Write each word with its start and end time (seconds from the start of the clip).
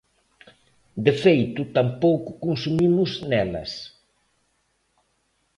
De 1.05 1.13
feito, 1.23 1.61
tampouco 1.77 2.29
consumimos 2.45 3.11
nelas. 3.29 3.71